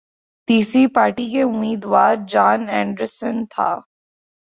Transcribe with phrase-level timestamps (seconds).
[0.47, 3.69] تیسری پارٹی کے امیدوار جان اینڈرسن تھا